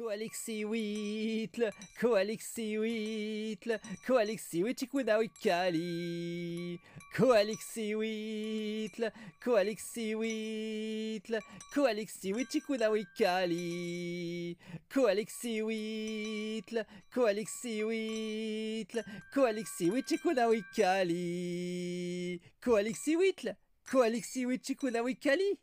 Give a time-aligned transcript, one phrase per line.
[0.00, 6.78] Koalixi Whittle, Koalixi Whittle, Koalixi Wichikuna Wikali.
[7.14, 9.10] Koalixi Whittle,
[9.44, 11.40] Koalixi Whittle,
[11.74, 14.56] Koalixi Wichikuna Wikali.
[14.90, 19.04] Koalixi Whittle, Koalixi Whittle,
[19.34, 22.40] Koalixi Wichikuna Wikali.
[22.62, 23.54] Koalixi Whittle,
[23.86, 25.58] Koalixi Wichikuna Wikali.